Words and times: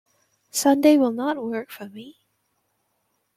Sunday 0.49 0.97
will 0.97 1.11
not 1.11 1.37
work 1.37 1.69
for 1.69 1.87
me. 1.87 2.17